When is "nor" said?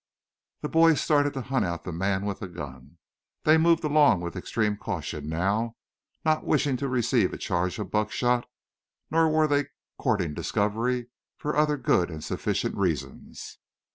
9.11-9.29